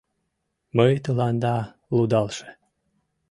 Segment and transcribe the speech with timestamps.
[0.77, 1.55] Мый тыланда,
[1.95, 2.47] лудалше